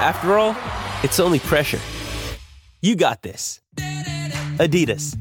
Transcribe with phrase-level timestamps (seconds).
[0.00, 0.56] After all,
[1.02, 1.80] it's only pressure.
[2.82, 3.60] You got this.
[3.76, 5.16] Adidas.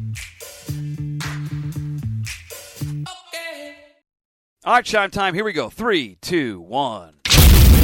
[4.66, 5.34] All right, Scheim time.
[5.34, 5.70] Here we go.
[5.70, 7.16] Three, two, one.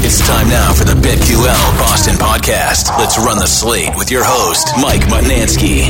[0.01, 2.97] It's time now for the BetQL Boston podcast.
[2.97, 5.83] Let's run the slate with your host, Mike Mutnansky.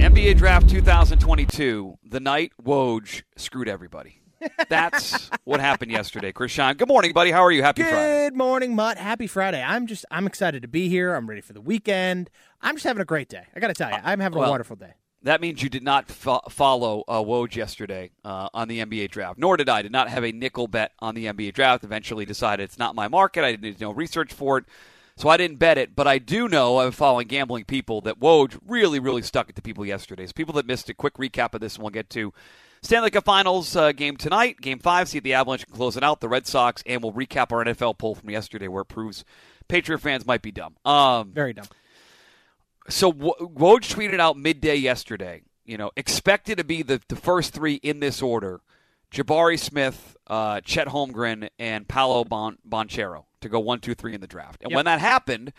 [0.00, 1.98] NBA Draft 2022.
[2.04, 4.20] The night Woj screwed everybody.
[4.68, 6.32] That's what happened yesterday.
[6.32, 6.76] Chris Scheim.
[6.76, 7.30] Good morning, buddy.
[7.30, 7.62] How are you?
[7.62, 8.28] Happy Good Friday.
[8.28, 8.98] Good morning, Mutt.
[8.98, 9.62] Happy Friday.
[9.62, 11.14] I'm just I'm excited to be here.
[11.14, 12.30] I'm ready for the weekend.
[12.60, 13.44] I'm just having a great day.
[13.54, 14.94] I got to tell you, I'm having well, a wonderful day.
[15.22, 19.38] That means you did not fo- follow uh, Woj yesterday uh, on the NBA draft,
[19.38, 19.82] nor did I.
[19.82, 21.84] Did not have a nickel bet on the NBA draft.
[21.84, 23.44] Eventually decided it's not my market.
[23.44, 24.66] I didn't do no research for it,
[25.16, 25.96] so I didn't bet it.
[25.96, 29.62] But I do know, I'm following gambling people, that Woj really, really stuck it to
[29.62, 30.26] people yesterday.
[30.26, 32.32] So people that missed a quick recap of this, and we'll get to
[32.86, 35.08] Stanley Cup Finals uh, game tonight, game five.
[35.08, 36.20] See if the Avalanche can close it out.
[36.20, 39.24] The Red Sox, and we'll recap our NFL poll from yesterday, where it proves
[39.66, 40.76] Patriot fans might be dumb.
[40.84, 41.66] Um, Very dumb.
[42.88, 45.42] so Wo- Woj tweeted out midday yesterday.
[45.64, 48.60] You know, expected to be the, the first three in this order:
[49.10, 54.20] Jabari Smith, uh, Chet Holmgren, and Paolo bon- Banchero to go one, two, three in
[54.20, 54.62] the draft.
[54.62, 54.76] And Yep.
[54.76, 55.52] when that happened,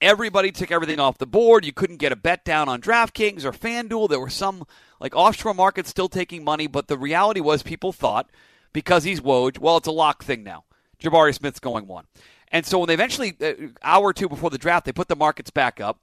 [0.00, 1.64] everybody took everything off the board.
[1.64, 4.08] You couldn't get a bet down on DraftKings or FanDuel.
[4.08, 4.64] There were some
[5.04, 8.30] like offshore markets still taking money, but the reality was people thought
[8.72, 10.64] because he's Woj, well, it's a lock thing now.
[10.98, 12.06] Jabari Smith's going one.
[12.50, 15.14] And so when they eventually, uh, hour or two before the draft, they put the
[15.14, 16.00] markets back up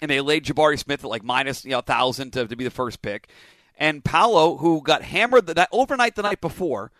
[0.00, 2.70] and they laid Jabari Smith at like minus you know thousand to, to be the
[2.70, 3.28] first pick,
[3.76, 6.90] and Paolo, who got hammered that overnight the night before,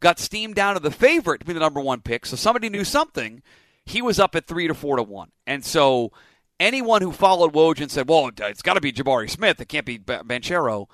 [0.00, 2.26] got steamed down to the favorite to be the number one pick.
[2.26, 3.42] So somebody knew something.
[3.86, 6.10] He was up at three to four to one, and so
[6.60, 9.60] anyone who followed Woj and said, "Well, it's got to be Jabari Smith.
[9.60, 10.86] It can't be Ba- Banchero,"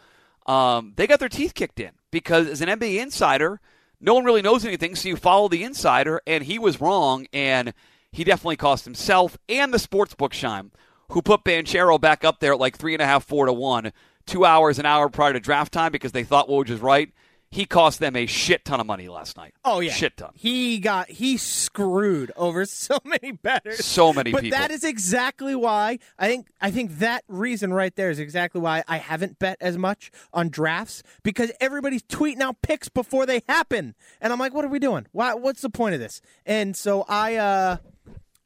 [0.46, 3.60] um, they got their teeth kicked in because as an NBA insider,
[4.00, 4.94] no one really knows anything.
[4.94, 7.74] So you follow the insider, and he was wrong, and
[8.12, 10.70] he definitely cost himself and the sportsbook shine,
[11.10, 13.92] who put Banchero back up there at like three and a half, four to one,
[14.26, 17.12] two hours an hour prior to draft time because they thought Woj was right.
[17.50, 19.54] He cost them a shit ton of money last night.
[19.64, 20.32] Oh yeah, shit ton.
[20.34, 23.84] He got he screwed over so many bettors.
[23.84, 24.58] So many but people.
[24.58, 28.84] that is exactly why I think I think that reason right there is exactly why
[28.86, 33.94] I haven't bet as much on drafts because everybody's tweeting out picks before they happen,
[34.20, 35.06] and I'm like, what are we doing?
[35.12, 35.32] Why?
[35.34, 36.20] What's the point of this?
[36.44, 37.36] And so I.
[37.36, 37.76] uh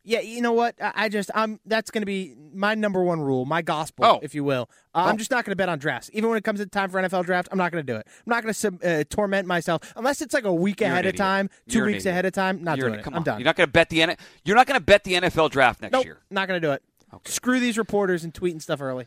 [0.04, 0.74] yeah, you know what?
[0.80, 4.20] I just I'm that's going to be my number one rule, my gospel, Oh.
[4.22, 4.68] if you will.
[4.94, 6.90] Uh, I'm just not going to bet on drafts, even when it comes to time
[6.90, 7.48] for NFL draft.
[7.52, 8.06] I'm not going to do it.
[8.06, 11.16] I'm not going to uh, torment myself unless it's like a week You're ahead of
[11.16, 12.62] time, 2 You're weeks ahead of time.
[12.62, 13.04] Not You're- doing it.
[13.04, 13.24] Come I'm on.
[13.24, 13.38] done.
[13.40, 15.80] You're not going to bet the N- You're not going to bet the NFL draft
[15.80, 16.18] next nope, year.
[16.30, 16.82] not going to do it.
[17.26, 19.06] Screw these reporters and tweeting stuff early.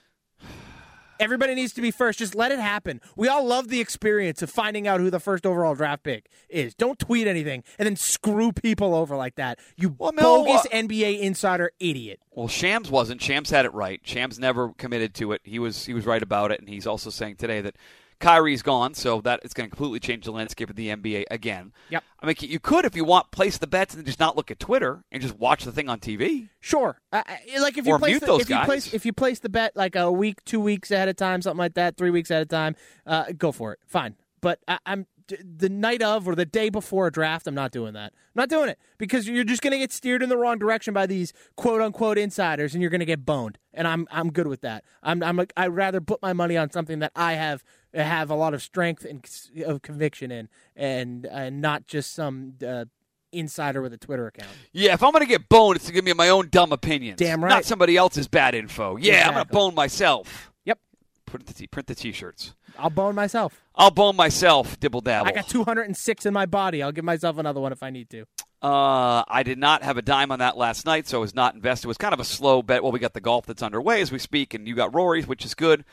[1.19, 2.19] Everybody needs to be first.
[2.19, 3.01] Just let it happen.
[3.15, 6.75] We all love the experience of finding out who the first overall draft pick is.
[6.75, 9.59] Don't tweet anything and then screw people over like that.
[9.75, 12.19] You Well, no, bogus uh, NBA insider idiot.
[12.31, 13.21] Well, Shams wasn't.
[13.21, 14.01] Shams had it right.
[14.03, 15.41] Shams never committed to it.
[15.43, 17.75] He was he was right about it, and he's also saying today that
[18.19, 21.73] Kyrie's gone, so that it's going to completely change the landscape of the NBA again.
[21.89, 22.03] Yep.
[22.19, 24.59] I mean, you could if you want place the bets and just not look at
[24.59, 26.49] Twitter and just watch the thing on TV.
[26.59, 26.99] Sure.
[27.11, 27.23] Uh,
[27.59, 29.95] like if you Or place the, if you place if you place the bet like
[29.95, 32.75] a week, two weeks ahead of time, something like that, three weeks ahead of time,
[33.05, 33.79] uh, go for it.
[33.85, 34.15] Fine.
[34.41, 37.47] But I, I'm the night of or the day before a draft.
[37.47, 38.13] I'm not doing that.
[38.13, 40.93] I'm not doing it because you're just going to get steered in the wrong direction
[40.93, 43.57] by these quote unquote insiders, and you're going to get boned.
[43.73, 44.83] And I'm I'm good with that.
[45.01, 47.63] I'm I'm like, I'd rather put my money on something that I have
[47.95, 49.28] have a lot of strength and
[49.66, 52.53] of conviction in, and and not just some.
[52.66, 52.85] Uh,
[53.31, 54.50] Insider with a Twitter account.
[54.72, 57.18] Yeah, if I'm going to get boned, it's to give me my own dumb opinions.
[57.19, 57.50] Damn right.
[57.50, 58.95] Not somebody else's bad info.
[58.95, 60.53] Yeah, I'm going to bone myself.
[60.63, 60.80] Yep,
[61.25, 62.53] Print the, t- print the t-shirts.
[62.80, 63.62] I'll bone myself.
[63.75, 65.27] I'll bone myself, dibble dabble.
[65.27, 66.81] I got 206 in my body.
[66.81, 68.25] I'll give myself another one if I need to.
[68.62, 71.56] Uh, I did not have a dime on that last night, so I was not
[71.56, 71.88] invested.
[71.88, 72.83] It was kind of a slow bet.
[72.83, 75.44] Well, we got the golf that's underway as we speak, and you got Rory's, which
[75.44, 75.83] is good.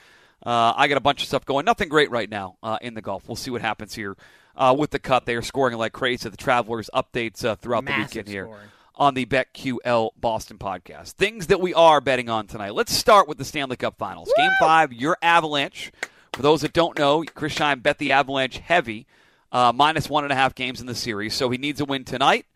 [0.45, 1.65] Uh, I got a bunch of stuff going.
[1.65, 3.29] Nothing great right now uh, in the golf.
[3.29, 4.17] We'll see what happens here
[4.57, 5.25] uh, with the cut.
[5.27, 6.29] They are scoring like crazy.
[6.29, 8.69] The Travelers updates uh, throughout the weekend here scoring.
[8.97, 11.13] on the BetQL Boston podcast.
[11.13, 12.75] Things that we are betting on tonight.
[12.75, 14.33] Let's start with the Stanley Cup Finals.
[14.37, 15.93] Game five, your Avalanche.
[16.33, 19.07] For those that don't know, Chris Scheim bet the Avalanche heavy,
[19.53, 22.05] uh, minus one and a half games in the series, so he needs a win
[22.05, 22.47] tonight.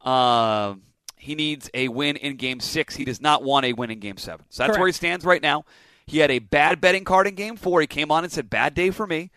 [0.00, 0.76] Uh,
[1.16, 2.94] He needs a win in game six.
[2.94, 4.46] He does not want a win in game seven.
[4.48, 4.78] So that's Correct.
[4.80, 5.64] where he stands right now.
[6.06, 7.80] He had a bad betting card in game four.
[7.80, 9.30] He came on and said, bad day for me.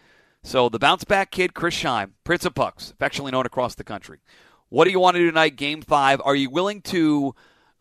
[0.43, 4.19] So the bounce back kid, Chris Scheim, Prince of Pucks, affectionately known across the country.
[4.69, 6.21] What do you want to do tonight, game five?
[6.23, 7.33] Are you willing to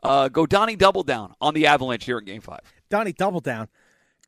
[0.02, 2.61] uh, go Donnie double down on the Avalanche here in game five?
[2.88, 3.69] Donnie double down.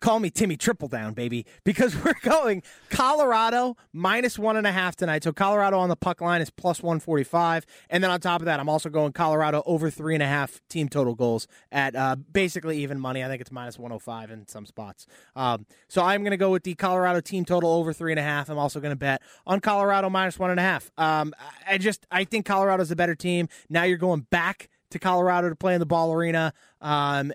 [0.00, 4.97] Call me Timmy triple down, baby, because we're going Colorado minus one and a half
[4.97, 5.25] tonight.
[5.25, 7.67] So Colorado on the puck line is plus 145.
[7.91, 10.62] And then on top of that, I'm also going Colorado over three and a half
[10.70, 13.23] team total goals at uh, basically even money.
[13.23, 15.06] I think it's minus 105 in some spots.
[15.37, 18.23] Um, so I'm going to go with the Colorado team total over three and a
[18.23, 18.49] half.
[18.49, 20.91] I'm also going to bet on Colorado minus one and a half.
[20.97, 21.35] Um,
[21.69, 23.49] I just, I think Colorado's a better team.
[23.69, 27.32] Now you're going back to Colorado to play in the ball arena, um,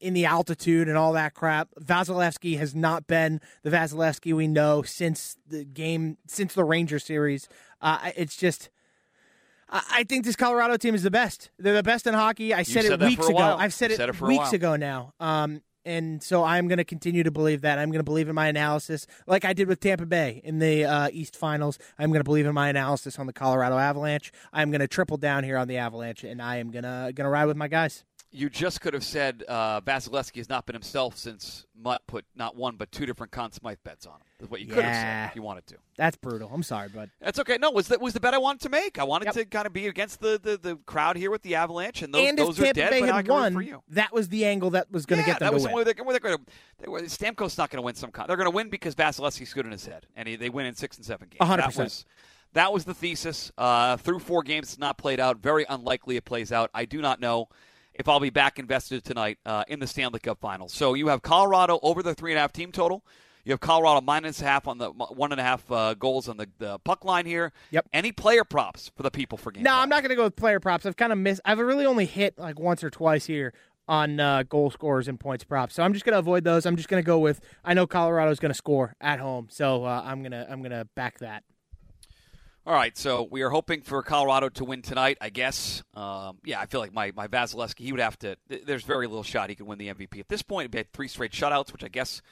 [0.00, 1.68] in the altitude and all that crap.
[1.80, 7.48] Vasilevskiy has not been the Vasilevskiy we know since the game, since the Ranger series.
[7.80, 8.70] Uh, it's just.
[9.68, 11.50] I think this Colorado team is the best.
[11.58, 12.54] They're the best in hockey.
[12.54, 13.36] I said, it weeks ago.
[13.36, 14.54] I've said You it, said it for weeks while.
[14.54, 15.12] ago now.
[15.18, 17.78] Um, and so I'm going to continue to believe that.
[17.78, 20.84] I'm going to believe in my analysis, like I did with Tampa Bay in the
[20.84, 21.78] uh, East Finals.
[21.98, 24.32] I'm going to believe in my analysis on the Colorado Avalanche.
[24.52, 27.46] I'm going to triple down here on the Avalanche, and I am gonna gonna ride
[27.46, 28.04] with my guys.
[28.32, 32.54] You just could have said uh, Vasilevskiy has not been himself since Mutt put not
[32.54, 34.20] one but two different Conn Smythe bets on him.
[34.38, 35.76] That's what you could have said if you wanted to.
[35.96, 36.50] That's brutal.
[36.52, 37.08] I'm sorry, bud.
[37.20, 37.56] That's okay.
[37.58, 38.98] No, was that was the bet I wanted to make.
[38.98, 39.34] I wanted Yep.
[39.34, 42.28] to kind of be against the, the, the crowd here with the Avalanche, and those
[42.28, 42.90] and those are dead.
[42.90, 43.82] Bay but I had won, for you.
[43.88, 45.84] that was the angle that was going to yeah, get them that was the way
[45.84, 46.44] they're, they're going to.
[46.78, 48.10] They were, Stamkos not going to win some.
[48.10, 50.66] Con- they're going to win because Vasilevskiy's good in his head, and he, they win
[50.66, 51.38] in six and seven games.
[51.48, 51.84] Hundred That percent.
[51.86, 52.04] was
[52.52, 53.50] that was the thesis.
[53.56, 55.38] Uh, through four games, it's not played out.
[55.38, 56.70] Very unlikely it plays out.
[56.74, 57.48] I do not know
[57.98, 60.72] if I'll be back invested tonight uh, in the Stanley Cup Finals.
[60.72, 63.02] So you have Colorado over the three and a half team total.
[63.44, 66.48] You have Colorado minus half on the one and a half uh, goals on the,
[66.58, 67.52] the puck line here.
[67.70, 67.88] Yep.
[67.92, 69.62] Any player props for the people for game?
[69.62, 69.82] No, five?
[69.84, 70.84] I'm not going to go with player props.
[70.84, 71.40] I've kind of missed.
[71.44, 73.54] I've really only hit like once or twice here
[73.88, 75.76] on uh, goal scorers and points props.
[75.76, 76.66] So I'm just going to avoid those.
[76.66, 77.40] I'm just going to go with.
[77.64, 81.20] I know Colorado's going to score at home, so uh, I'm gonna I'm gonna back
[81.20, 81.44] that.
[82.66, 85.84] All right, so we are hoping for Colorado to win tonight, I guess.
[85.94, 88.36] Um, yeah, I feel like my, my Vasilevskiy, he would have to.
[88.48, 90.18] th- There's very little shot he could win the MVP.
[90.18, 92.22] At this point, it'd be had three straight shutouts, which I guess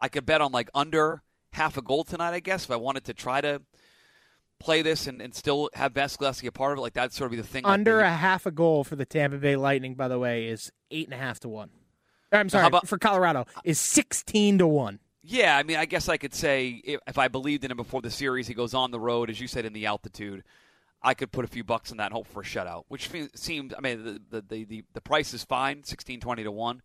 [0.00, 1.22] I could bet on like under
[1.52, 3.62] half a goal tonight, I guess, if I wanted to try to
[4.58, 6.80] play this and, and still have Vasilevskiy a part of it.
[6.80, 7.64] Like, that'd sort of be the thing.
[7.64, 11.06] Under a half a goal for the Tampa Bay Lightning, by the way, is eight
[11.06, 11.70] and a half to one.
[12.32, 14.98] I'm sorry, about- for Colorado is sixteen to one.
[15.28, 18.00] Yeah, I mean, I guess I could say if, if I believed in him before
[18.00, 20.44] the series, he goes on the road, as you said, in the altitude.
[21.02, 23.74] I could put a few bucks on that and hope for a shutout, which seems.
[23.76, 26.80] I mean, the the, the, the, price is fine, sixteen twenty to one.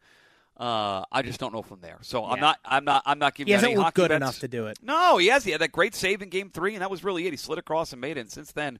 [0.57, 1.99] Uh, I just don't know from there.
[2.01, 2.57] So I'm not.
[2.65, 3.03] I'm not.
[3.05, 3.47] I'm not giving.
[3.47, 4.17] He hasn't any looked good bets.
[4.17, 4.79] enough to do it.
[4.81, 5.43] No, he has.
[5.43, 7.31] He had that great save in Game Three, and that was really it.
[7.31, 8.21] He slid across and made it.
[8.21, 8.79] And since then,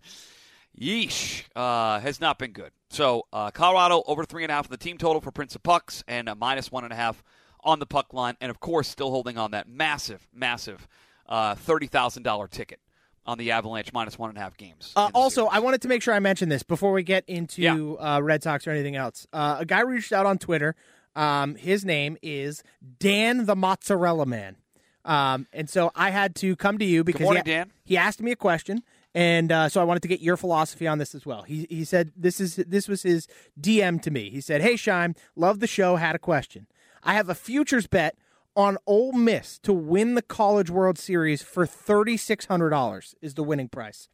[0.79, 2.71] yeesh, uh, has not been good.
[2.89, 5.63] So uh, Colorado over three and a half of the team total for Prince of
[5.63, 7.23] Pucks, and a minus one and a half
[7.63, 10.87] on the puck line, and of course, still holding on that massive, massive
[11.27, 12.79] uh, thirty thousand dollar ticket
[13.25, 14.91] on the Avalanche minus one and a half games.
[14.95, 15.49] Uh, also, series.
[15.53, 17.75] I wanted to make sure I mentioned this before we get into Yeah.
[17.75, 19.27] uh, Red Sox or anything else.
[19.31, 20.75] Uh, a guy reached out on Twitter.
[21.15, 22.63] Um, his name is
[22.99, 24.55] Dan the Mozzarella Man.
[25.03, 27.71] Um, and so I had to come to you because morning, he, Dan.
[27.83, 28.83] he asked me a question,
[29.15, 31.41] and uh, so I wanted to get your philosophy on this as well.
[31.41, 33.27] He he said this is this was his
[33.59, 34.29] DM to me.
[34.29, 35.95] He said, "Hey Scheim, love the show.
[35.95, 36.67] Had a question.
[37.03, 38.15] I have a futures bet
[38.55, 43.35] on Ole Miss to win the College World Series for thirty six hundred dollars is
[43.35, 44.09] the winning price.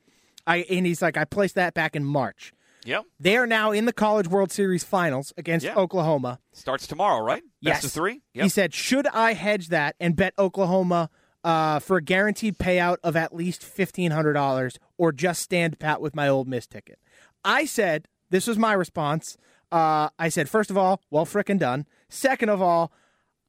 [0.45, 2.53] I and he's like, I placed that back in March.
[2.85, 3.03] Yep.
[3.19, 5.75] They are now in the College World Series finals against Yeah.
[5.75, 6.39] Oklahoma.
[6.53, 7.43] Starts tomorrow, right?
[7.59, 7.77] Yes.
[7.77, 8.21] Best of three.
[8.31, 11.09] He said, should I hedge that and bet Oklahoma
[11.43, 15.99] uh, for a guaranteed payout of at least fifteen hundred dollars, or just stand pat
[15.99, 16.99] with my Ole Miss ticket?
[17.43, 19.37] I said, this was my response.
[19.71, 21.85] Uh, I said, first of all, well, frickin' done.
[22.09, 22.91] Second of all,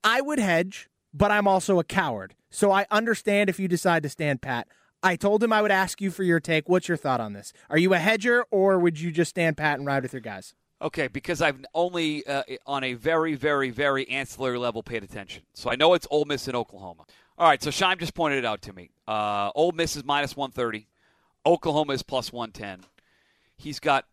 [0.02, 4.08] I would hedge, but I'm also a coward, so I understand if you decide to
[4.08, 4.68] stand pat.
[5.02, 6.68] I told him I would ask you for your take.
[6.68, 7.52] What's your thought on this?
[7.70, 10.54] Are you a hedger, or would you just stand pat and ride with your guys?
[10.80, 15.42] Okay, because I've only uh, on a very, very, very ancillary level paid attention.
[15.52, 17.04] So I know it's Ole Miss in Oklahoma.
[17.36, 18.90] All right, so Scheim just pointed it out to me.
[19.06, 20.88] Uh, Ole Miss is minus 130.
[21.46, 22.80] Oklahoma is plus 110.
[23.56, 24.04] He's got.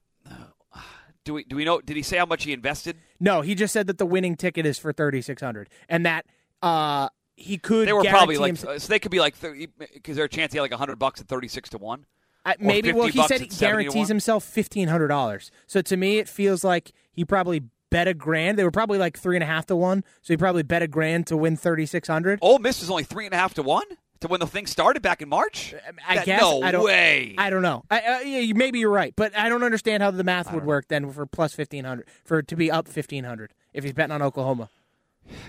[1.26, 1.82] Uh, do we do we know?
[1.82, 2.98] Did he say how much he invested?
[3.20, 6.26] No, he just said that the winning ticket is for thirty six hundred, and that
[6.62, 7.88] uh, he could.
[7.88, 10.58] They were probably like him- so they could be like because there's a chance he
[10.58, 12.06] had like hundred bucks at 36 to one.
[12.46, 12.94] Uh, maybe.
[12.94, 15.52] Well, he said he at 70 to guarantees himself fifteen hundred dollars.
[15.68, 18.58] So to me, it feels like he probably bet a grand.
[18.60, 20.88] They were probably like three and a half to one, so he probably bet a
[20.88, 22.40] grand to win thirty six hundred.
[22.42, 23.86] Ole Miss is only three and a half to one.
[24.22, 25.74] To when the thing started back in March?
[26.08, 26.84] I That- guess no I don't.
[26.84, 27.36] way.
[27.38, 27.84] I don't know.
[27.90, 30.88] I, uh, yeah, maybe you're right, but I don't understand how the math would work
[30.88, 34.14] then for plus fifteen hundred for it to be up fifteen hundred if he's betting
[34.14, 34.70] on Oklahoma.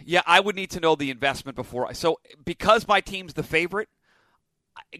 [0.05, 1.87] Yeah, I would need to know the investment before.
[1.87, 3.89] I, so because my team's the favorite,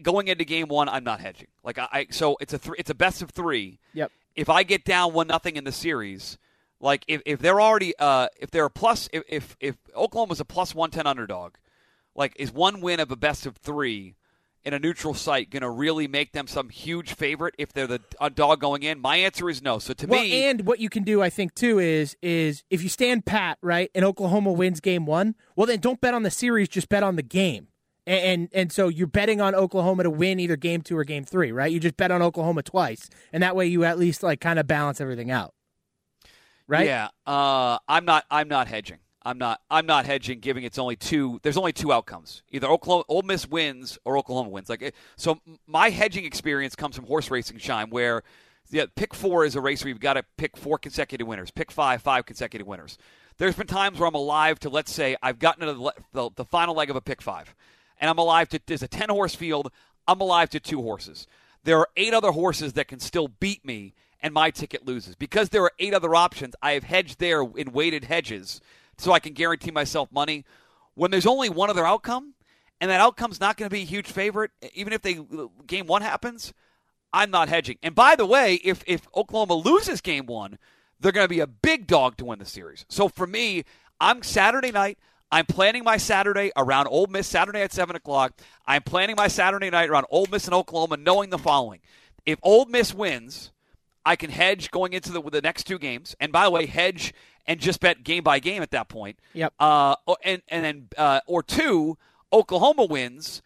[0.01, 1.47] going into game one, I'm not hedging.
[1.63, 3.79] Like I, I so it's a three, it's a best of three.
[3.93, 4.11] Yep.
[4.35, 6.37] If I get down one nothing in the series,
[6.79, 10.45] like if, if they're already uh if they're a plus if if, if Oklahoma's a
[10.45, 11.55] plus one ten underdog,
[12.17, 14.15] like is one win of a best of three
[14.63, 18.01] in a neutral site going to really make them some huge favorite if they're the
[18.33, 18.99] dog going in?
[18.99, 19.79] My answer is no.
[19.79, 22.83] So to Well, me, and what you can do, I think, too, is is if
[22.83, 26.31] you stand pat, right, and Oklahoma wins game one, well, then don't bet on the
[26.31, 27.67] series, just bet on the game.
[28.05, 31.23] And, and and so you're betting on Oklahoma to win either game two or game
[31.23, 31.71] three, right?
[31.71, 34.65] You just bet on Oklahoma twice, and that way you at least like kind of
[34.67, 35.53] balance everything out,
[36.67, 36.85] right?
[36.85, 38.25] Yeah, uh, I'm not.
[38.31, 38.99] I'm not hedging.
[39.27, 39.59] I'm not.
[39.69, 40.39] I'm not hedging.
[40.39, 41.41] Giving it's only two.
[41.43, 42.43] There's only two outcomes.
[42.49, 44.69] Either Oklahoma, Ole Miss wins or Oklahoma wins.
[44.69, 48.23] Like eh, so, my hedging experience comes from horse racing, Scheim, where
[48.69, 51.51] yeah, pick four is a race where you've got to pick four consecutive winners.
[51.51, 52.97] Pick five, five consecutive winners.
[53.37, 56.45] There's been times where I'm alive to let's say I've gotten to the, the, the
[56.45, 57.53] final leg of a pick five,
[57.99, 59.73] and I'm alive to there's a ten horse field.
[60.07, 61.27] I'm alive to two horses.
[61.65, 65.49] There are eight other horses that can still beat me, and my ticket loses because
[65.49, 66.55] there are eight other options.
[66.61, 68.61] I have hedged there in weighted hedges,
[68.97, 70.45] so I can guarantee myself money.
[70.95, 72.33] When there's only one other outcome,
[72.79, 75.19] and that outcome's not going to be a huge favorite, even if they
[75.65, 76.53] game one happens,
[77.13, 77.77] I'm not hedging.
[77.81, 80.57] And by the way, if if Oklahoma loses game one,
[80.99, 82.85] they're going to be a big dog to win the series.
[82.89, 83.63] So for me,
[83.99, 84.99] I'm Saturday night.
[85.31, 88.33] I'm planning my Saturday around Ole Miss Saturday at seven o'clock.
[88.65, 91.81] I'm planning my Saturday night around Ole Miss and Oklahoma, knowing the following:
[92.25, 93.51] if Ole Miss wins,
[94.05, 96.15] I can hedge going into the, the next two games.
[96.19, 97.13] And by the way, hedge
[97.47, 99.19] and just bet game by game at that point.
[99.33, 99.53] Yep.
[99.59, 101.97] Uh, and and then uh, or two,
[102.31, 103.41] Oklahoma wins.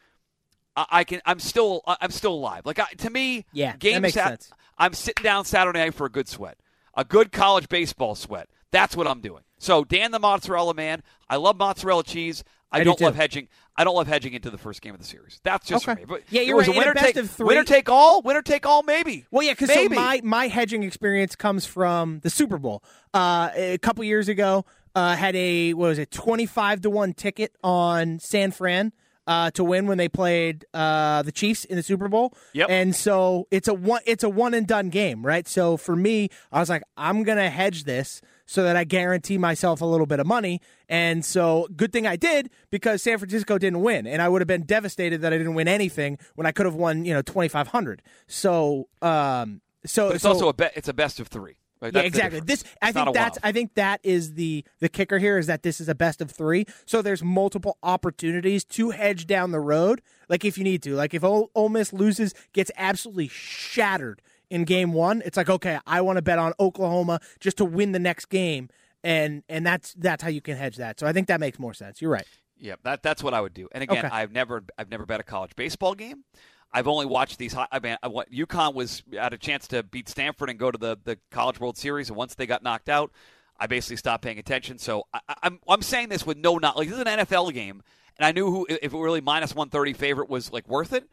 [0.76, 1.22] I I can.
[1.26, 1.82] I'm still.
[1.86, 2.66] I'm still alive.
[2.66, 4.52] Like I, to me, Yeah, game makes Sat- sense.
[4.78, 6.58] I'm sitting down Saturday night for a good sweat,
[6.96, 8.50] a good college baseball sweat.
[8.72, 9.44] That's what I'm doing.
[9.60, 11.04] So Dan, the mozzarella man.
[11.30, 12.44] I love mozzarella cheese.
[12.72, 13.06] I, I do don't too.
[13.06, 13.50] love hedging.
[13.78, 15.40] I don't love hedging into the first game of the series.
[15.44, 16.02] That's just Okay.
[16.02, 16.14] for me.
[16.18, 16.76] But Yeah, it you're was right.
[16.78, 18.22] a In a winner take three- winner take all.
[18.22, 18.84] Winner take all.
[18.84, 19.26] Maybe.
[19.32, 22.84] Well, yeah, because so my my hedging experience comes from the Super Bowl.
[23.14, 27.14] Uh, a couple years ago, uh, had a what was it, twenty five to one
[27.14, 28.92] ticket on San Fran.
[29.28, 32.70] Uh, to win when they played uh, the Chiefs in the Super Bowl, Yep.
[32.72, 35.48] and so it's a one it's a one and done game, right?
[35.48, 39.82] So for me, I was like, I'm gonna hedge this so that I guarantee myself
[39.82, 43.82] a little bit of money, and so good thing I did because San Francisco didn't
[43.82, 46.66] win, and I would have been devastated that I didn't win anything when I could
[46.66, 48.02] have won, you know, twenty five hundred.
[48.28, 51.56] So, um, so But it's so, also a be- it's a best of three.
[51.82, 51.96] Right?
[51.96, 52.42] yeah, exactly.
[52.42, 53.40] This I It's think that's.
[53.42, 56.30] I think that is the the kicker here is that this is a best of
[56.30, 56.66] three.
[56.86, 60.94] So there's multiple opportunities to hedge down the road, like if you need to.
[60.94, 64.22] Like if Ole, Ole Miss loses, gets absolutely shattered
[64.52, 67.92] in game one, it's like okay, I want to bet on Oklahoma just to win
[67.94, 68.70] the next game,
[69.04, 71.00] and and that's that's how you can hedge that.
[71.00, 72.02] So I think that makes more sense.
[72.02, 72.28] You're right.
[72.60, 73.68] Yeah, that that's what I would do.
[73.72, 74.10] And again, Okay.
[74.16, 76.26] I've never I've never bet a college baseball game.
[76.74, 77.54] I've only watched these.
[77.54, 80.78] High, I mean, I, UConn was had a chance to beat Stanford and go to
[80.78, 83.12] the the College World Series, and once they got knocked out,
[83.60, 84.78] I basically stopped paying attention.
[84.78, 86.78] So I, I- I'm I'm saying this with no knowledge.
[86.78, 87.82] Like this is an NFL game,
[88.18, 91.10] and I knew who if it really minus one thirty favorite was like worth it.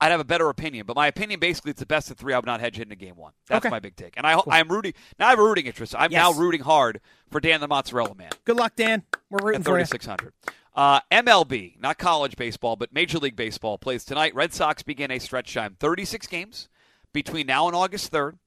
[0.00, 2.32] I'd have a better opinion, but my opinion basically it's the best of three.
[2.32, 3.32] I would not hedge into game one.
[3.48, 3.70] That's Okay.
[3.70, 5.26] my big take, and I I'm rooting now.
[5.26, 5.94] I have a rooting interest.
[5.98, 6.22] I'm Yes.
[6.22, 7.00] now rooting hard
[7.30, 9.02] for Dan the Mozzarella Man Good luck, Dan.
[9.30, 9.84] We're rooting at for you.
[9.84, 10.32] 3600.
[10.74, 14.32] Uh, MLB, not college baseball, but Major League Baseball plays tonight.
[14.36, 16.68] Red Sox begin a stretch time 36 games
[17.12, 18.38] between now and August 3rd.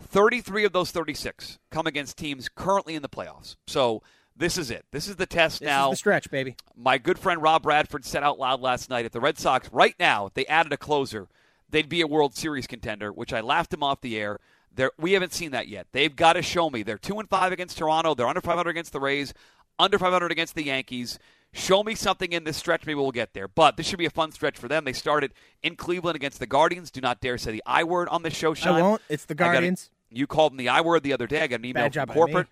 [0.00, 3.56] 33 of those 36 come against teams currently in the playoffs.
[3.66, 4.02] So
[4.36, 4.84] this is it.
[4.90, 5.88] This is the test This now.
[5.88, 6.56] is the stretch, baby.
[6.76, 9.94] My good friend Rob Bradford said out loud last night if the Red Sox, right
[9.98, 11.28] now, if they added a closer,
[11.70, 14.38] they'd be a World Series contender, which I laughed him off the air.
[14.74, 15.86] They're, we haven't seen that yet.
[15.92, 16.82] They've got to show me.
[16.82, 18.14] They're 2 and 5 against Toronto.
[18.14, 19.34] They're under 500 against the Rays,
[19.78, 21.18] under 500 against the Yankees.
[21.52, 22.86] Show me something in this stretch.
[22.86, 23.46] Maybe we'll get there.
[23.46, 24.86] But this should be a fun stretch for them.
[24.86, 26.90] They started in Cleveland against the Guardians.
[26.90, 28.76] Do not dare say the I word on this show, Sean.
[28.78, 29.02] I won't.
[29.10, 29.52] It's the I got it.
[29.54, 29.90] Guardians.
[30.10, 31.42] You called them the I word the other day.
[31.42, 32.46] I got an email Bad from corporate.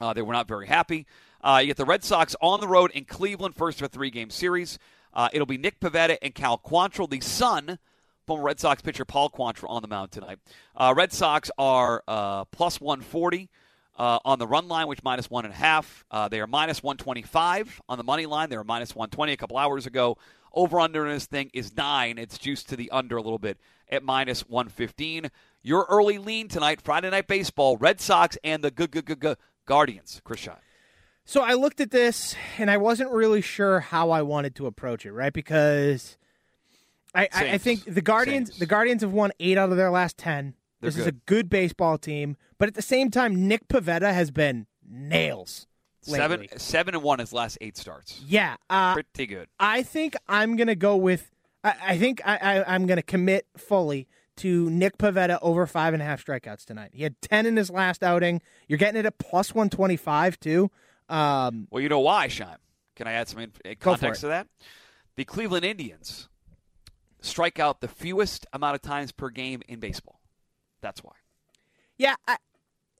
[0.00, 1.06] Uh, they were not very happy.
[1.42, 4.30] Uh, you get the Red Sox on the road in Cleveland, first of a three-game
[4.30, 4.78] series.
[5.12, 7.78] Uh, it'll be Nick Pivetta and Cal Quantrill, the son
[8.26, 10.38] former Red Sox pitcher Paul Quantrill on the mound tonight.
[10.74, 13.50] Uh, Red Sox are uh, plus 140
[13.98, 16.04] uh, on the run line, which minus one and a half.
[16.30, 18.48] They are minus 125 on the money line.
[18.48, 20.16] They were minus 120 a couple hours ago.
[20.54, 22.16] Over under in this thing is nine.
[22.16, 23.58] It's juiced to the under a little bit
[23.90, 25.30] at minus 115.
[25.62, 29.38] Your early lean tonight, Friday Night Baseball, Red Sox and the good, good, good, good
[29.66, 30.20] Guardians.
[30.24, 30.60] Chris Shot.
[31.24, 35.06] So I looked at this and I wasn't really sure how I wanted to approach
[35.06, 35.32] it, right?
[35.32, 36.18] Because
[37.14, 40.18] I, I, I think the Guardians the Guardians have won eight out of their last
[40.18, 40.54] ten.
[40.80, 41.26] They're this is a good.
[41.26, 45.66] good baseball team, but at the same time, Nick Pivetta has been nails.
[46.02, 46.58] Seven lately.
[46.58, 48.20] seven and one his last eight starts.
[48.26, 49.48] Yeah, uh, Pretty good.
[49.58, 51.30] I think I'm gonna go with.
[51.62, 54.06] I, I think I, I, I'm gonna commit fully
[54.36, 56.90] to Nick Pivetta over five and a half strikeouts tonight.
[56.92, 58.40] He had ten in his last outing.
[58.68, 60.70] You're getting it at plus one twenty five too.
[61.08, 62.56] Um, Well, you know why, Scheim?
[62.96, 64.46] Can I add some in- context to that?
[65.16, 66.28] The Cleveland Indians
[67.20, 70.20] strike out the fewest amount of times per game in baseball.
[70.80, 71.12] That's why.
[71.96, 72.36] yeah, I,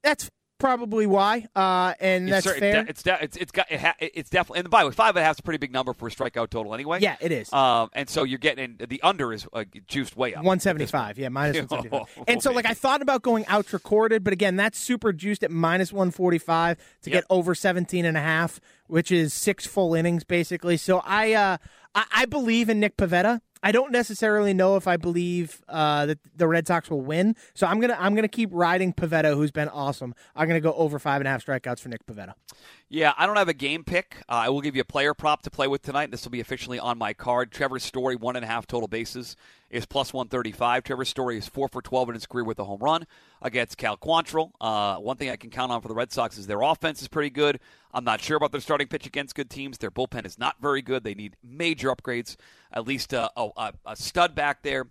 [0.03, 0.31] that's
[0.64, 2.87] probably why, uh, and that's it's, fair.
[2.88, 4.61] It's de- it's it's got it ha- it's definitely.
[4.61, 6.11] And by the way, five and a half is a pretty big number for a
[6.11, 7.00] strikeout total anyway.
[7.00, 7.52] yeah, it is.
[7.52, 10.42] Um, and so you're getting the under is uh, juiced way up.
[10.44, 12.06] One seventy five, yeah, minus one seventy five.
[12.26, 12.64] And so, like.
[12.66, 16.38] I thought about going outs recorded, but again, that's super juiced at minus one forty
[16.38, 17.12] five to Yep.
[17.12, 20.76] get over 17 and a half, which is six full innings basically.
[20.78, 21.56] So I, uh,
[21.94, 23.40] I, I believe in Nick Pivetta.
[23.64, 27.35] I don't necessarily know if I believe uh, that the Red Sox will win.
[27.54, 30.14] So I'm gonna I'm gonna keep riding Pivetta, who's been awesome.
[30.37, 32.35] I'm gonna go over five and a half strikeouts for Nick Pivetta.
[32.90, 34.18] Yeah, I don't have a game pick.
[34.28, 36.11] Uh, I will give you a player prop to play with tonight.
[36.11, 37.50] This will be officially on my card.
[37.50, 39.35] Trevor Story, one and a half total bases,
[39.71, 40.85] is plus 135.
[40.85, 43.06] Trevor Story is 4 for 12 in his career with a home run
[43.40, 44.50] against Cal Quantrill.
[44.61, 47.09] Uh, one thing I can count on for the Red Sox is their offense is
[47.09, 47.59] pretty good.
[47.95, 49.79] I'm not sure about their starting pitch against good teams.
[49.79, 51.05] Their bullpen is not very good.
[51.05, 52.37] They need major upgrades,
[52.73, 54.89] at least a, a, a- stud back there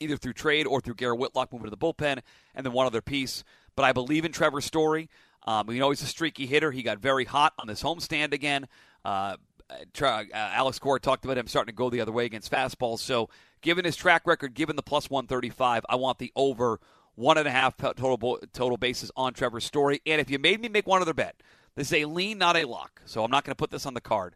[0.00, 2.20] either through trade or through Garrett Whitlock moving to the bullpen,
[2.54, 3.44] and then one other piece.
[3.76, 5.08] But I believe in Trevor Story.
[5.46, 6.72] Um, you know, he's a streaky hitter.
[6.72, 8.66] He got very hot on this homestand again.
[9.04, 9.36] Uh,
[9.70, 12.98] uh, Alex Cora talked about him starting to go the other way against fastballs.
[12.98, 13.28] So,
[13.60, 16.80] given his track record, given the plus 135, I want the over
[17.14, 20.00] one and a half total total bases on Trevor Story.
[20.06, 21.36] And if you made me make one other bet,
[21.76, 23.02] this is a lean, not a lock.
[23.04, 24.34] So I'm not going to put this on the card.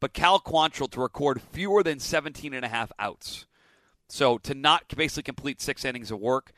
[0.00, 3.46] But Cal Quantrill to record fewer than 17 and a half outs.
[4.08, 6.52] So to not basically complete six innings of work,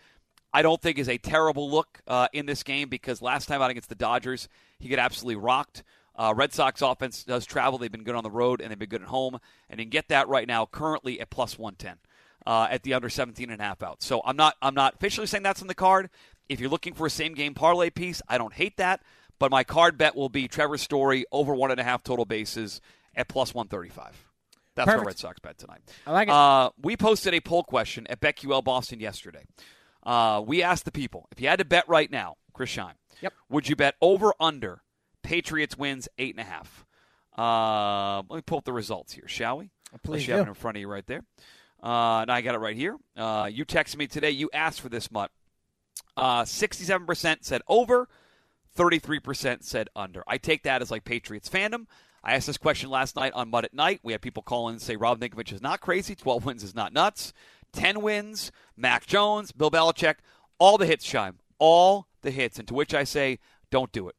[0.54, 3.70] I don't think is a terrible look uh, in this game because last time out
[3.70, 4.48] against the Dodgers,
[4.78, 5.82] he got absolutely rocked.
[6.14, 8.88] Uh, Red Sox offense does travel; they've been good on the road and they've been
[8.88, 9.38] good at home,
[9.70, 11.96] and you can get that right now currently at plus one ten
[12.46, 14.04] uh, at the under 17 and a half outs.
[14.04, 16.10] So I'm not I'm not officially saying that's on the card.
[16.48, 19.02] If you're looking for a same game parlay piece, I don't hate that,
[19.42, 22.80] but my card bet will be Trevor Story over one and a half total bases
[23.12, 24.30] at plus 135.
[24.76, 25.80] That's our Red Sox bet tonight.
[26.06, 26.32] I like it.
[26.32, 29.42] Uh, we posted a poll question at BetQL Boston yesterday.
[30.04, 33.32] Uh, we asked the people if you had to bet right now, Chris Scheim, Yep.
[33.48, 34.82] would you bet over under
[35.24, 36.86] Patriots wins eight and a half?
[37.36, 39.70] Uh, let me pull up the results here, shall we?
[40.04, 41.24] Please Unless you have it in front of you right there.
[41.82, 42.96] Uh, and I got it right here.
[43.16, 44.30] Uh, you texted me today.
[44.30, 45.32] You asked for this, Mutt.
[46.16, 48.08] Uh, 67% said over,
[48.76, 50.22] 33% said under.
[50.26, 51.86] I take that as like Patriots fandom.
[52.24, 54.00] I asked this question last night on Mut at Night.
[54.02, 56.14] We had people call in and say Rob Ninkovich is not crazy.
[56.14, 57.32] 12 wins is not nuts.
[57.72, 60.16] 10 wins, Mac Jones, Bill Belichick,
[60.58, 61.34] all the hits, Scheim.
[61.58, 62.58] All the hits.
[62.58, 63.38] And to which I say,
[63.70, 64.14] don't do it.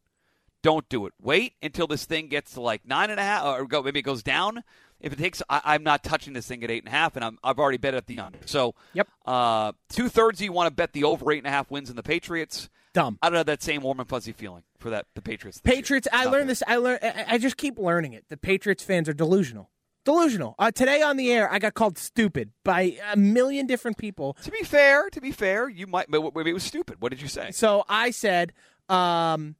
[0.63, 1.13] Don't do it.
[1.22, 4.04] Wait until this thing gets to like nine and a half, or go, maybe it
[4.04, 4.63] goes down.
[5.00, 7.24] If it takes, I, I'm not touching this thing at eight and a half, and
[7.26, 8.39] I'm, I've already bet at the under.
[8.46, 9.08] So, Yep.
[9.26, 11.98] uh, two thirds you want to bet the over eight and a half wins in
[11.98, 12.70] the Patriots.
[12.94, 13.18] Dumb.
[13.22, 15.60] I don't have that same warm and fuzzy feeling for that the Patriots.
[15.64, 16.08] Patriots.
[16.14, 16.46] I learned there.
[16.48, 16.64] this.
[16.68, 17.00] I learned.
[17.04, 18.26] I just keep learning it.
[18.30, 19.70] The Patriots fans are delusional.
[20.06, 20.54] Delusional.
[20.60, 24.38] Uh, today on the air, I got called stupid by a million different people.
[24.44, 26.12] To be fair, to be fair, you might.
[26.12, 26.98] but Maybe it was stupid.
[27.00, 27.52] What did you say?
[27.52, 28.54] So I said,
[28.90, 29.56] um,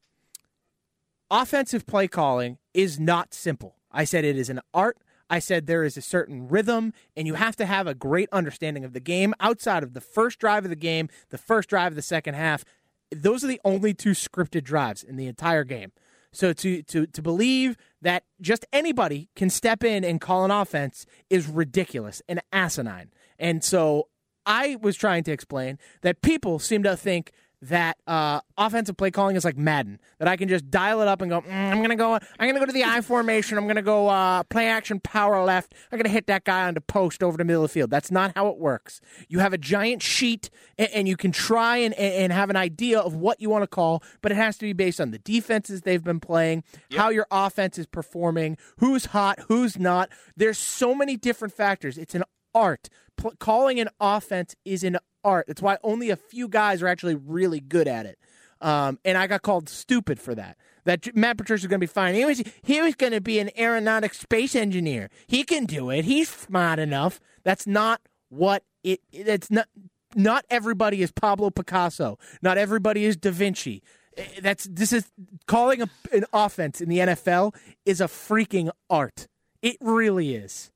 [1.32, 3.78] offensive play calling is not simple.
[3.92, 4.98] I said it is an art.
[5.30, 8.84] I said there is a certain rhythm, and you have to have a great understanding
[8.84, 11.96] of the game outside of the first drive of the game, the first drive of
[11.96, 12.66] the second half.
[13.14, 15.92] Those are the only two scripted drives in the entire game.
[16.32, 21.06] So to to to believe that just anybody can step in and call an offense
[21.30, 23.12] is ridiculous and asinine.
[23.38, 24.10] And so
[24.46, 27.32] I was trying to explain that people seem to think
[27.70, 30.00] that uh, offensive play calling is like Madden.
[30.20, 31.42] That I can just dial it up and go.
[31.42, 32.14] "Mm, I'm gonna go.
[32.14, 33.58] I'm gonna go to the I formation.
[33.58, 35.74] I'm gonna go uh, play action power left.
[35.92, 37.90] I'm gonna hit that guy on the post over the middle of the field.
[37.90, 39.02] That's not how it works.
[39.28, 43.00] You have a giant sheet and, and you can try and, and have an idea
[43.00, 45.82] of what you want to call, but it has to be based on the defenses
[45.82, 50.10] they've been playing, how your offense is performing, who's hot, who's not.
[50.36, 51.98] There's so many different factors.
[51.98, 52.24] It's an
[52.54, 52.90] art.
[53.18, 55.48] Pl- calling an offense is an art.
[55.48, 58.18] That's why only a few guys are actually really good at it.
[58.62, 60.58] Um, and I got called stupid for that.
[60.86, 62.16] That Matt Patricia is going to be fine.
[62.16, 65.10] He was he was going to be an aeronautic space engineer.
[65.28, 66.06] He can do it.
[66.06, 67.20] He's smart enough.
[67.44, 69.00] That's not what it.
[69.26, 69.68] That's not.
[70.16, 72.20] Not everybody is Pablo Picasso.
[72.42, 73.82] Not everybody is Da Vinci.
[74.18, 75.10] Eh, That's this is
[75.48, 77.56] calling a, an offense in the NFL
[77.86, 79.28] is a freaking art.
[79.62, 80.73] It really is.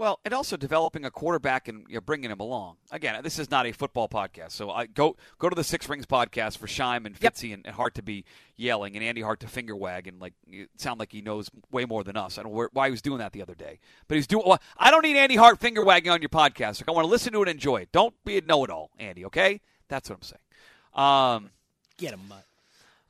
[0.00, 2.76] Well, and also developing a quarterback and you know, bringing him along.
[2.90, 6.06] Again, this is not a football podcast, so I go go to the Six Rings
[6.06, 7.34] podcast for Scheim and Yep.
[7.34, 8.24] Fitzy and, and Hart to be
[8.56, 10.32] yelling and Andy Hart to finger wag and like
[10.78, 12.38] sound like he knows way more than us.
[12.38, 14.44] I don't know where, why he was doing that the other day, but he's doing.
[14.46, 16.80] Well, I don't need Andy Hart finger wagging on your podcast.
[16.80, 17.92] Like, I want to listen to it and enjoy it.
[17.92, 19.26] Don't be a know it all, Andy.
[19.26, 21.44] Okay, that's what I'm saying.
[21.44, 21.50] Um,
[21.98, 22.46] Get him, Mutt.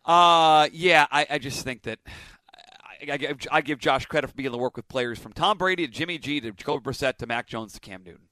[0.06, 2.00] uh, yeah, I, I just think that
[3.08, 5.32] I, I, give, I give Josh credit for being able to work with players from
[5.32, 8.28] Tom Brady to Jimmy G to Jacoby Brissett to Mac Jones to Cam Newton.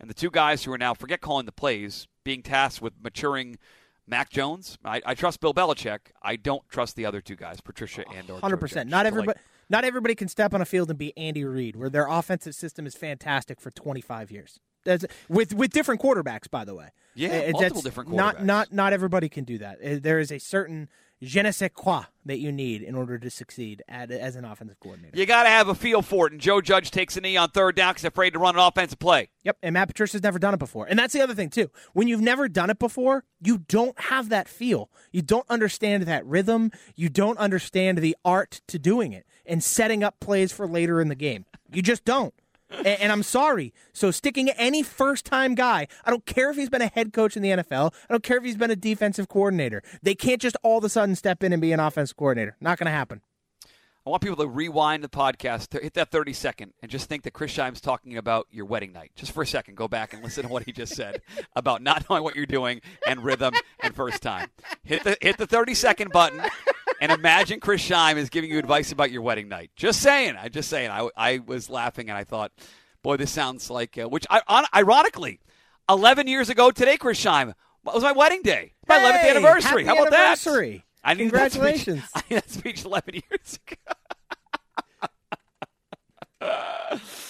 [0.00, 3.58] And the two guys who are now, forget calling the plays, being tasked with maturing
[4.06, 4.78] Mac Jones.
[4.84, 5.98] I, I trust Bill Belichick.
[6.22, 8.86] I don't trust the other two guys, Patricia and or Hundred Joe percent.
[8.88, 8.90] Judge.
[8.92, 9.28] Not everybody.
[9.38, 12.54] like, not everybody can step on a field and be Andy Reid, where their offensive
[12.54, 14.60] system is fantastic for 25 years.
[14.84, 16.90] That's, with with different quarterbacks, by the way.
[17.14, 18.38] Yeah, Uh, multiple different Not quarterbacks.
[18.38, 20.02] not not not everybody can do that.
[20.02, 20.88] There is a certain
[21.20, 24.78] je ne sais quoi that you need in order to succeed at, as an offensive
[24.80, 25.16] coordinator.
[25.18, 26.32] you got to have a feel for it.
[26.32, 28.60] And Joe Judge takes a knee on third down because he's afraid to run an
[28.60, 29.30] offensive play.
[29.44, 30.86] Yep, and Matt Patricia's never done it before.
[30.86, 31.70] And that's the other thing too.
[31.92, 34.90] When you've never done it before, you don't have that feel.
[35.10, 36.70] You don't understand that rhythm.
[36.94, 41.08] You don't understand the art to doing it and setting up plays for later in
[41.08, 41.46] the game.
[41.72, 42.34] You just don't.
[42.70, 43.72] And I'm sorry.
[43.92, 47.36] So sticking any first time guy, I don't care if he's been a head coach
[47.36, 47.94] in the NFL.
[48.08, 49.82] I don't care if he's been a defensive coordinator.
[50.02, 52.56] They can't just all of a sudden step in and be an offensive coordinator.
[52.60, 53.22] Not going to happen.
[54.06, 57.24] I want people to rewind the podcast, to hit that 30 second, and just think
[57.24, 59.12] that Chris Scheim's talking about your wedding night.
[59.14, 61.20] Just for a second, go back and listen to what he just said
[61.56, 64.48] about not knowing what you're doing and rhythm and first time.
[64.82, 66.40] Hit the hit the 30 second button
[67.00, 69.70] and imagine Chris Scheim is giving you advice about your wedding night.
[69.76, 70.36] Just saying.
[70.36, 70.90] I just saying.
[70.90, 72.52] I, I was laughing and I thought,
[73.02, 75.40] boy, this sounds like uh, which I, on, ironically,
[75.88, 78.74] 11 years ago today, Chris Scheim was my wedding day.
[78.88, 79.84] My 11th anniversary.
[79.84, 80.84] How about anniversary.
[81.02, 81.08] that?
[81.10, 82.10] I needed that speech- Congratulations.
[82.14, 83.76] I need that speech 11 years ago.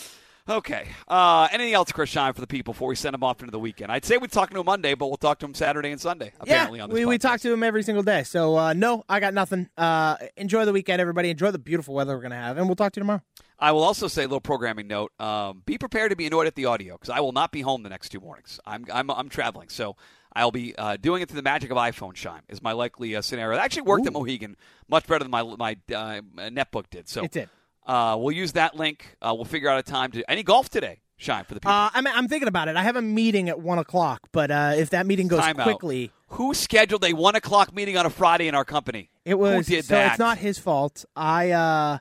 [0.48, 0.88] okay.
[1.06, 3.58] Uh, anything else, Chris Scheim, for the people before we send them off into the
[3.58, 3.92] weekend?
[3.92, 6.32] I'd say we'd talk to him Monday, but we'll talk to him Saturday and Sunday.
[6.40, 8.22] Apparently, yeah, on this we, we talk to him every single day.
[8.22, 9.68] So uh, no, I got nothing.
[9.76, 11.30] Uh, enjoy the weekend, everybody.
[11.30, 13.22] Enjoy the beautiful weather we're gonna have, and we'll talk to you tomorrow.
[13.58, 15.12] I will also say a little programming note.
[15.18, 17.82] Um, be prepared to be annoyed at the audio because I will not be home
[17.82, 18.60] the next two mornings.
[18.64, 19.96] I'm I'm, I'm traveling, so
[20.32, 22.42] I'll be uh, doing it through the magic of iPhone Shine.
[22.48, 23.58] Is my likely uh, scenario.
[23.58, 24.56] It actually worked at Mohegan
[24.88, 27.08] much better than my my uh, netbook did.
[27.08, 27.48] So It did.
[27.88, 29.16] Uh, we'll use that link.
[29.22, 31.00] Uh, we'll figure out a time to any golf today.
[31.18, 31.72] Scheim for the people.
[31.72, 32.76] Uh, I'm I'm thinking about it.
[32.76, 35.64] I have a meeting at one o'clock, but uh, if that meeting goes Time out.
[35.64, 39.10] quickly, Who scheduled a one o'clock meeting on a Friday in our company?
[39.24, 40.10] it was Who did so that?
[40.12, 41.04] it's not his fault.
[41.16, 41.98] I uh,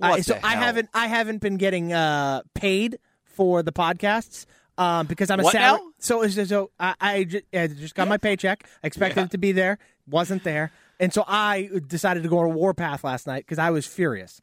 [0.00, 4.46] I, so I haven't I haven't been getting uh paid for the podcasts.
[4.76, 5.80] Um, because I'm a What salary.
[5.84, 5.90] now?
[6.00, 8.68] So, so, so I, I ju- I just got my paycheck.
[8.82, 9.24] I expected Yeah.
[9.26, 13.04] it to be there, wasn't there, and so I decided to go on a warpath
[13.04, 14.40] last night because I was furious.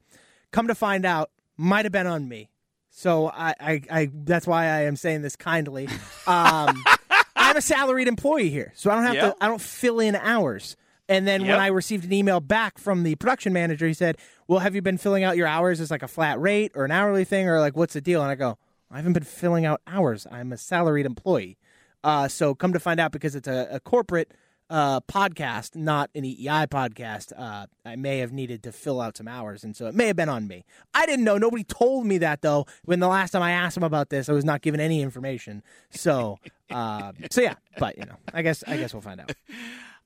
[0.51, 2.49] Come to find out, might have been on me.
[2.89, 5.87] So I, I, I that's why I am saying this kindly.
[6.27, 6.83] Um,
[7.35, 9.37] I'm a salaried employee here, so I don't have Yep.
[9.37, 9.43] to.
[9.43, 10.75] I don't fill in hours.
[11.09, 11.49] And then Yep.
[11.49, 14.81] when I received an email back from the production manager, he said, "Well, have you
[14.81, 17.59] been filling out your hours as like a flat rate or an hourly thing, or
[17.59, 18.57] like what's the deal?" And I go,
[18.89, 20.27] "I haven't been filling out hours.
[20.31, 21.57] I'm a salaried employee."
[22.03, 24.31] Uh, so come to find out, because it's a, a corporate
[24.71, 29.27] uh, podcast, not an EEI podcast, uh, I may have needed to fill out some
[29.27, 30.63] hours, and so it may have been on me.
[30.93, 31.37] I didn't know.
[31.37, 32.65] Nobody told me that though.
[32.85, 35.61] When the last time I asked him about this, I was not given any information.
[35.91, 36.39] So,
[36.71, 37.55] uh, so yeah.
[37.77, 39.33] But you know, I guess I guess we'll find out.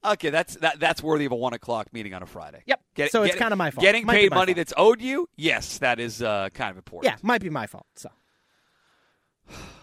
[0.04, 2.62] Okay, that's that, that's worthy of a one o'clock meeting on a Friday.
[2.67, 3.10] Yep.
[3.10, 3.82] So it's kinda my fault.
[3.82, 4.58] Getting Might paid my money fault.
[4.58, 7.12] that's owed you, yes, that is uh, kind of important.
[7.12, 7.88] Yeah, might be my fault.
[7.95, 8.10] So.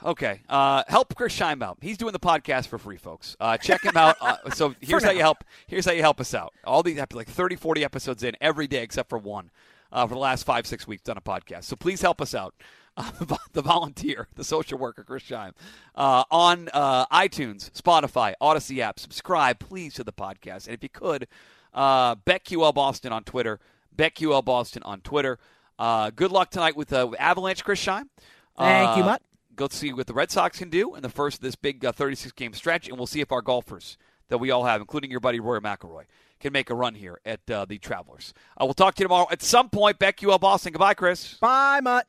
[0.04, 0.40] Okay.
[0.48, 1.78] Uh, help Chris Scheim out.
[1.80, 3.36] He's doing the podcast for free, folks.
[3.38, 4.16] Uh, check him out.
[4.20, 5.44] Uh, so here's how you help.
[5.66, 6.52] Here's how you help us out.
[6.64, 9.50] All these like 30, 40 episodes in every day except for one
[9.92, 11.64] uh, for the last five, six weeks done a podcast.
[11.64, 12.54] So please help us out.
[12.94, 13.10] Uh,
[13.54, 15.52] the volunteer, the social worker, Chris Scheim,
[15.94, 19.00] uh, on uh, iTunes, Spotify, Audacy app.
[19.00, 20.66] Subscribe, please, to the podcast.
[20.66, 21.26] And if you could,
[21.72, 23.60] uh, BetQL Boston on Twitter.
[23.96, 25.38] BetQL Boston on Twitter.
[25.78, 28.10] Uh, good luck tonight with, uh, with Avalanche, Chris Scheim.
[28.58, 29.22] Thank you, Mutt.
[29.54, 31.92] Go see what the Red Sox can do in the first of this big uh,
[31.92, 35.20] 36 game stretch, and we'll see if our golfers that we all have, including your
[35.20, 36.04] buddy Rory McIlroy,
[36.40, 38.32] can make a run here at uh, the Travelers.
[38.60, 39.98] Uh, we'll talk to you tomorrow at some point.
[39.98, 40.72] BetQL Boston.
[40.72, 41.34] Goodbye, Chris.
[41.34, 42.06] Bye, Mutt.